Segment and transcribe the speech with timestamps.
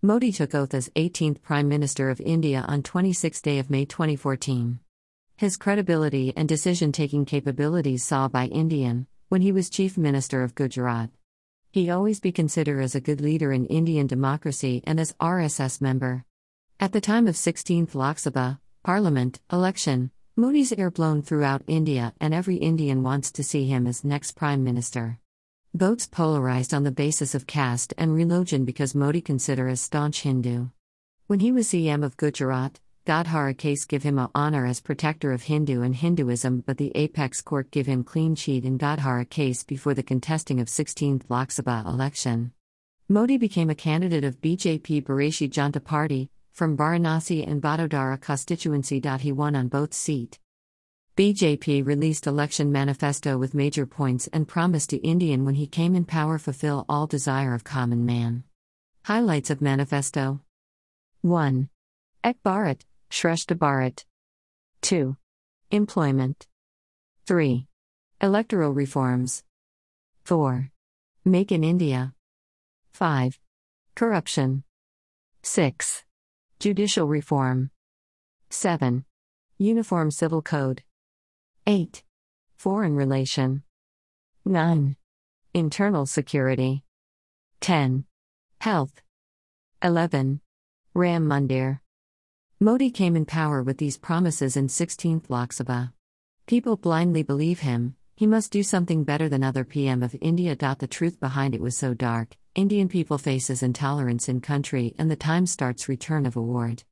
[0.00, 4.78] Modi took oath as 18th Prime Minister of India on 26 day of May 2014.
[5.36, 11.10] His credibility and decision-taking capabilities saw by Indian when he was Chief Minister of Gujarat.
[11.72, 16.24] He always be considered as a good leader in Indian democracy and as RSS member.
[16.78, 22.32] At the time of 16th Lok Sabha Parliament election, Modi's air blown throughout India and
[22.32, 25.18] every Indian wants to see him as next Prime Minister.
[25.78, 30.70] Votes polarized on the basis of caste and religion because Modi consider as staunch Hindu.
[31.28, 35.44] When he was CM of Gujarat, Godhra case give him a honor as protector of
[35.44, 39.94] Hindu and Hinduism but the apex court give him clean sheet in Godhra case before
[39.94, 42.50] the contesting of 16th Lok Sabha election.
[43.08, 49.00] Modi became a candidate of BJP Bharatiya Janata Party from Varanasi and Vadodara constituency.
[49.20, 50.40] He won on both seat.
[51.18, 56.04] BJP released election manifesto with major points and promised to Indian when he came in
[56.04, 58.44] power fulfill all desire of common man.
[59.02, 60.42] Highlights of manifesto
[61.22, 61.68] 1.
[62.22, 64.04] Ek Bharat, Shrestha Bharat.
[64.82, 65.16] 2.
[65.72, 66.46] Employment.
[67.26, 67.66] 3.
[68.20, 69.42] Electoral reforms.
[70.24, 70.70] 4.
[71.24, 72.14] Make in India.
[72.92, 73.40] 5.
[73.96, 74.62] Corruption.
[75.42, 76.04] 6.
[76.60, 77.72] Judicial reform.
[78.50, 79.04] 7.
[79.58, 80.84] Uniform Civil Code.
[81.70, 82.02] 8.
[82.56, 83.62] Foreign relation.
[84.46, 84.96] 9.
[85.52, 86.82] Internal security.
[87.60, 88.06] 10.
[88.62, 89.02] Health.
[89.82, 90.40] 11.
[90.94, 91.80] Ram Mandir.
[92.58, 95.92] Modi came in power with these promises in 16th Lok Sabha.
[96.46, 100.56] People blindly believe him, he must do something better than other PM of India.
[100.56, 105.16] The truth behind it was so dark, Indian people faces intolerance in country and the
[105.16, 106.84] time starts return of award.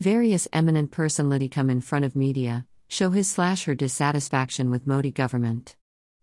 [0.00, 5.10] Various eminent personality come in front of media, show his slash her dissatisfaction with Modi
[5.10, 5.76] government.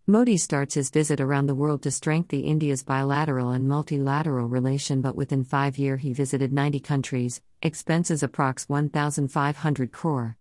[0.07, 5.15] Modi starts his visit around the world to strengthen India's bilateral and multilateral relation but
[5.15, 10.37] within 5 year he visited 90 countries, expenses approx 1500 crore.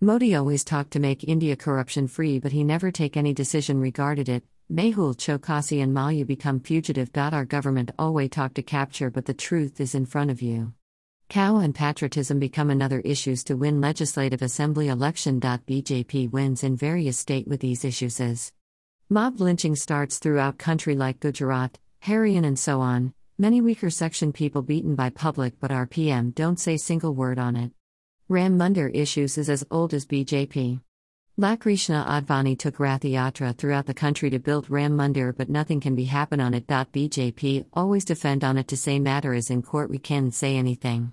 [0.00, 4.28] Modi always talked to make India corruption free but he never take any decision regarded
[4.28, 4.44] it.
[4.72, 7.10] Mehul Choksi and Mallya become fugitive.
[7.14, 10.72] Our government always talk to capture but the truth is in front of you.
[11.28, 15.40] Cow and patriotism become another issues to win legislative assembly election.
[15.40, 18.52] BJP wins in various state with these issues is
[19.10, 23.12] mob lynching starts throughout country like Gujarat, Haryana and so on.
[23.38, 27.56] Many weaker section people beaten by public but our PM don't say single word on
[27.56, 27.72] it.
[28.28, 30.80] Ram Mandir issues is as old as BJP.
[31.38, 35.80] Lal Krishna Advani took Rath Yatra throughout the country to build Ram Mandir but nothing
[35.80, 36.66] can be happen on it.
[36.66, 41.12] BJP always defend on it to say matter is in court we can't say anything.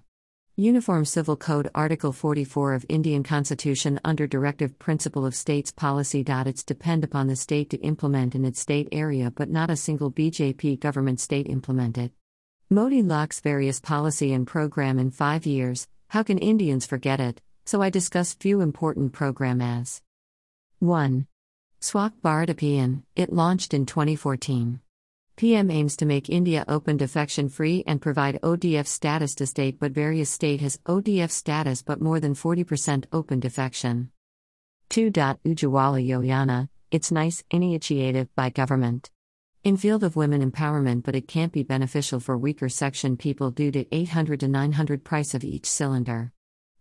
[0.56, 6.23] Uniform Civil Code Article 44 of Indian Constitution under Directive Principle of States Policy.
[6.25, 10.09] It's depend upon the state to implement in its state area but not a single
[10.09, 12.13] BJP government state implement it.
[12.69, 15.90] Modi locks various policy and program in 5 years.
[16.07, 17.41] How can Indians forget it?
[17.66, 20.01] So I discuss few important program as
[20.83, 21.27] 1.
[21.79, 24.81] Swachh Bharat Abhiyan, it launched in 2014.
[25.38, 29.93] PM aims to make India open defecation free and provide ODF status to state, but
[29.93, 34.09] various state has ODF status but more than 40% open defecation.
[34.89, 35.09] 2.
[35.09, 39.09] Ujjwala Yojana, it's nice initiative by government.
[39.63, 43.72] In field of women empowerment but it can't be beneficial for weaker section people due
[43.72, 46.33] to 800 to 900 price of each cylinder.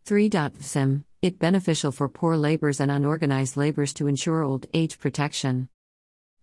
[0.06, 0.28] 3.
[0.58, 5.68] Sim, it beneficial for poor laborers and unorganized laborers to ensure old age protection.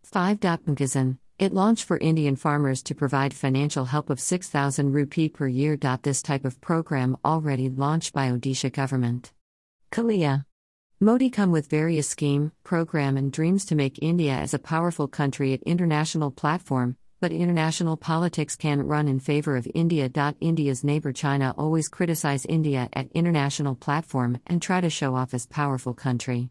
[0.04, 0.40] 5.
[0.40, 5.78] Mkazan, it launched for Indian farmers to provide financial help of 6000 rupee per year.
[6.02, 9.34] This type of program already launched by Odisha government.
[9.92, 10.46] Kalia.
[11.02, 15.54] Modi come with various scheme, program and dreams to make India as a powerful country
[15.54, 20.10] at international platform, but international politics can run in favor of India.
[20.40, 25.46] India's neighbor China always criticize India at international platform and try to show off as
[25.46, 26.50] powerful country.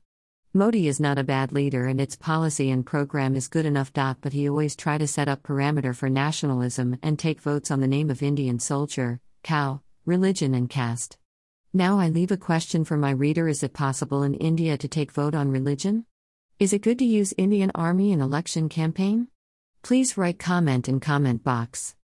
[0.55, 3.93] Modi is not a bad leader and its policy and program is good enough.
[3.93, 7.87] But he always try to set up parameter for nationalism and take votes on the
[7.87, 11.19] name of Indian soldier, cow, religion and caste.
[11.73, 15.13] Now I leave a question for my reader Is it possible in India to take
[15.13, 16.07] vote on religion?
[16.59, 19.29] Is it good to use Indian army in election campaign?
[19.83, 21.95] Please write comment in comment box.